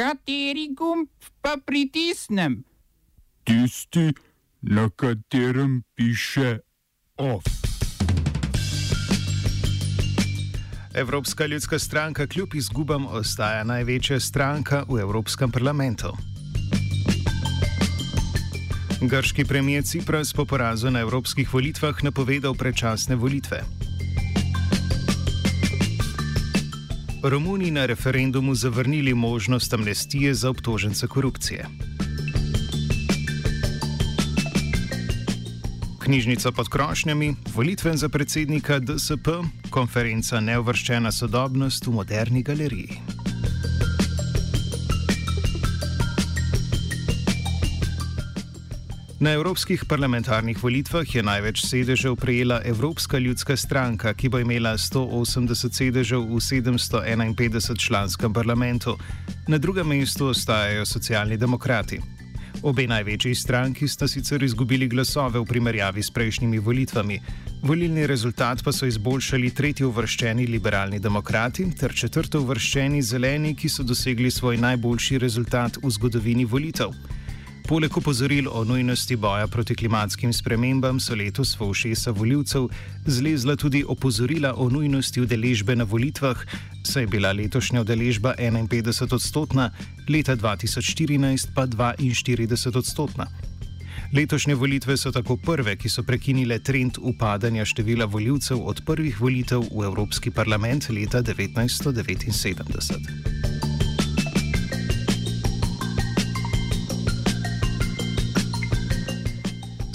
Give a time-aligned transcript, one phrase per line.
[0.00, 1.08] Kateri gumb
[1.44, 2.64] pa pritisnem?
[3.44, 4.12] Tisti,
[4.62, 6.58] na katerem piše
[7.16, 7.44] OF.
[10.94, 16.16] Evropska ljudska stranka kljub izgubam ostaja največja stranka v Evropskem parlamentu.
[19.00, 23.79] Grški premijer Cipras po porazu na evropskih volitvah napovedal predčasne volitve.
[27.22, 31.66] Romuni na referendumu zavrnili možnost amnestije za obtožence korupcije.
[35.98, 39.28] Knjižnica pod krošnjami, volitven za predsednika DSP,
[39.70, 43.19] konferenca Neuvrščena sodobnost v moderni galeriji.
[49.20, 55.76] Na evropskih parlamentarnih volitvah je največ sedežev prejela Evropska ljudska stranka, ki bo imela 180
[55.76, 58.96] sedežev v 751 članskem parlamentu.
[59.48, 62.00] Na drugem mestu ostajajo socialni demokrati.
[62.62, 67.20] Obe največji stranki sta sicer izgubili glasove v primerjavi s prejšnjimi volitvami.
[67.62, 73.82] Volilni rezultat pa so izboljšali tretji uvrščeni liberalni demokrati ter četrto uvrščeni zeleni, ki so
[73.82, 77.19] dosegli svoj najboljši rezultat v zgodovini volitev.
[77.70, 82.66] Poleg opozoril o nujnosti boja proti klimatskim spremembam so letos v ušesa voljivcev
[83.06, 86.36] zlezla tudi opozorila o nujnosti udeležbe na volitvah,
[86.82, 89.70] saj je bila letošnja udeležba 51 odstotna,
[90.08, 93.26] leta 2014 pa 42 odstotna.
[94.12, 99.62] Letošnje volitve so tako prve, ki so prekinile trend upadanja števila voljivcev od prvih volitev
[99.70, 103.49] v Evropski parlament leta 1979.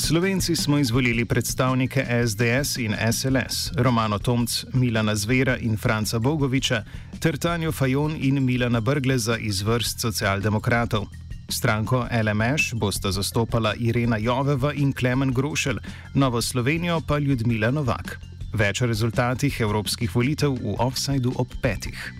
[0.08, 6.84] Slovenci smo izvolili predstavnike SDS in SLS, Romano Tomc, Milana Zvera in Franca Bogoviča,
[7.20, 11.06] ter Tanjo Fajon in Milana Brgleza iz vrst socialdemokratov.
[11.50, 15.78] Stranko LMŠ bosta zastopala Irena Joveva in Klemen Grošelj,
[16.14, 18.20] Novo Slovenijo pa Ljudmila Novak.
[18.54, 22.14] Več o rezultatih evropskih volitev v offsajdu ob petih.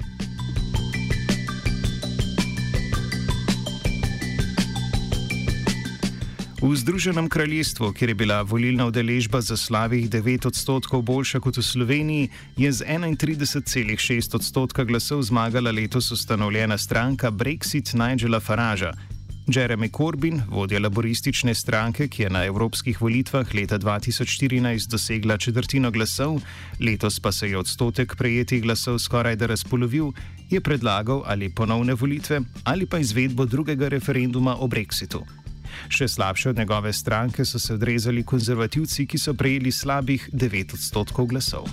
[6.66, 11.62] V Združenem kraljestvu, kjer je bila volilna udeležba za slavih 9 odstotkov boljša kot v
[11.62, 18.94] Sloveniji, je z 31,6 odstotka glasov zmagala letos ustanovljena stranka Brexit Nigela Faragea.
[19.48, 26.42] Jeremy Corbyn, vodja laboristične stranke, ki je na evropskih volitvah leta 2014 dosegla četrtino glasov,
[26.80, 30.12] letos pa se je odstotek prejetih glasov skoraj da razpolovil,
[30.50, 35.45] je predlagal ali ponovne volitve ali pa izvedbo drugega referenduma o Brexitu.
[35.90, 41.28] Še slabše od njegove stranke so se odrezali konzervativci, ki so prejeli slabih 9 odstotkov
[41.28, 41.70] glasov.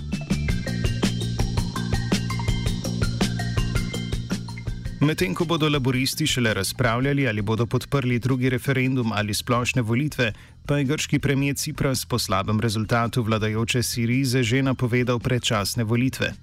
[5.03, 10.31] Medtem ko bodo laboristi šele razpravljali, ali bodo podprli drugi referendum ali splošne volitve,
[10.65, 16.33] pa je grški premijer Cipras po slabem rezultatu vladajoče Sirize že napovedal predčasne volitve.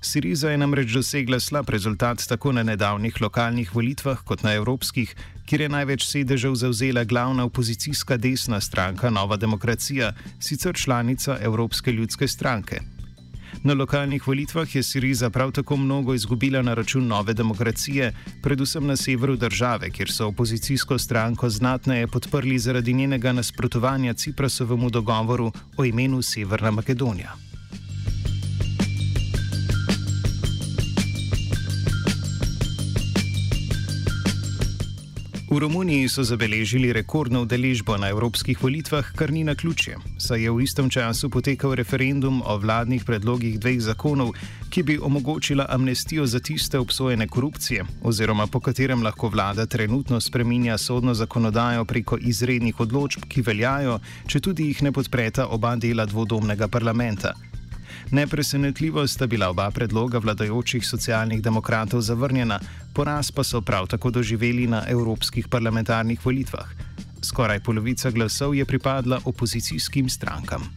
[0.00, 5.14] Siriza je namreč dosegla slab rezultat tako na nedavnih lokalnih volitvah kot na evropskih,
[5.46, 12.28] kjer je največ sedežev zauzela glavna opozicijska desna stranka Nova demokracija, sicer članica Evropske ljudske
[12.28, 12.80] stranke.
[13.64, 18.96] Na lokalnih volitvah je Siriza prav tako mnogo izgubila na račun nove demokracije, predvsem na
[18.96, 26.22] severu države, kjer so opozicijsko stranko znatneje podprli zaradi njenega nasprotovanja Ciprasovemu dogovoru o imenu
[26.22, 27.47] Severna Makedonija.
[35.48, 40.50] V Romuniji so zabeležili rekordno udeležbo na evropskih volitvah, kar ni na ključje, saj je
[40.52, 44.34] v istem času potekal referendum o vladnih predlogih dveh zakonov,
[44.68, 50.78] ki bi omogočila amnestijo za tiste obsojene korupcije, oziroma po katerem lahko vlada trenutno spreminja
[50.78, 56.68] sodno zakonodajo preko izrednih odločb, ki veljajo, če tudi jih ne podpreta oba dela dvodomnega
[56.68, 57.32] parlamenta.
[58.10, 62.60] Nepresenetljivo sta bila oba predloga vladajočih socialnih demokratov zavrnjena,
[62.94, 66.68] poraz pa so prav tako doživeli na evropskih parlamentarnih volitvah.
[67.22, 70.70] Skoraj polovica glasov je pripadla opozicijskim strankam.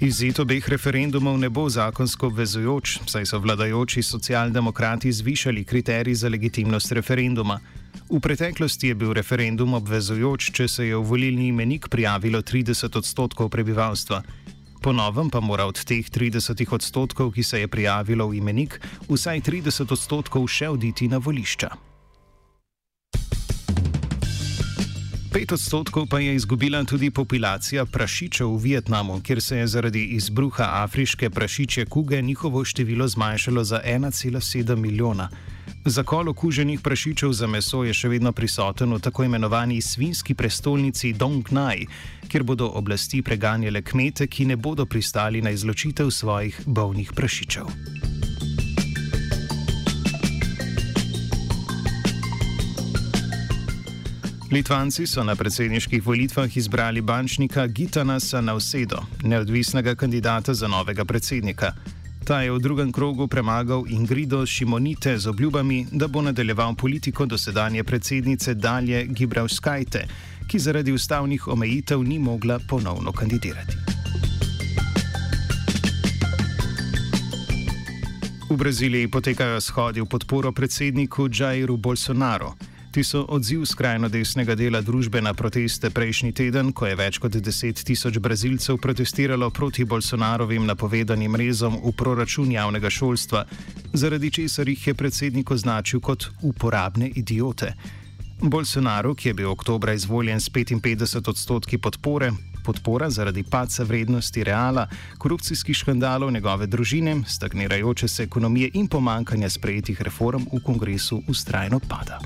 [0.00, 6.92] Izid obeh referendumov ne bo zakonsko obvezujoč, saj so vladajoči socialdemokrati zvišali kriterij za legitimnost
[6.92, 7.58] referenduma.
[8.08, 13.50] V preteklosti je bil referendum obvezujoč, če se je v volilni imenik prijavilo 30 odstotkov
[13.52, 14.22] prebivalstva.
[14.80, 18.80] Po novem pa mora od teh 30 odstotkov, ki se je prijavilo v imenik,
[19.12, 21.68] vsaj 30 odstotkov še oditi na volišča.
[25.28, 30.80] 5 odstotkov pa je izgubila tudi populacija prašičev v Vietnamu, kjer se je zaradi izbruha
[30.80, 35.28] afriške prašiče kuge njihovo število zmanjšalo za 1,7 milijona.
[35.88, 41.48] Zakol okuženih prašičev za meso je še vedno prisoten v tako imenovani svinski prestolnici Dong
[41.50, 41.86] Nai,
[42.28, 47.72] kjer bodo oblasti preganjale kmete, ki ne bodo pristali na izločitev svojih bolnih prašičev.
[54.52, 61.72] Litvanci so na predsedniških volitvah izbrali bančnika Gitanasa Nausedo, neodvisnega kandidata za novega predsednika.
[62.28, 67.84] Ta je v drugem krogu premagal Ingrido Šimonite z obljubami, da bo nadaljeval politiko dosedanje
[67.84, 70.06] predsednice Dalje Gibralskajte,
[70.48, 73.76] ki zaradi ustavnih omejitev ni mogla ponovno kandidirati.
[78.50, 82.52] V Braziliji potekajo shodi v podporo predsedniku Jairu Bolsonaru.
[82.98, 87.36] Ti so odziv skrajno desnega dela družbe na proteste prejšnji teden, ko je več kot
[87.38, 93.44] 10 tisoč brazilcev protestiralo proti Bolsonarovim napovedanim rezom v proračun javnega šolstva,
[93.94, 97.70] zaradi česar jih je predsednik označil kot uporabne idiote.
[98.42, 102.32] Bolsonaru, ki je bil oktobra izvoljen s 55 odstotki podpore,
[102.66, 104.88] podpora zaradi paca vrednosti reala,
[105.22, 112.18] korupcijskih škandalov njegove družine, stagnirajoče se ekonomije in pomankanja sprejetih reform v kongresu ustrajno pada.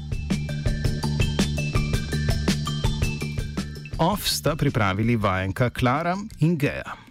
[4.02, 7.02] Off sta pripravili vajenka Klara in Geja.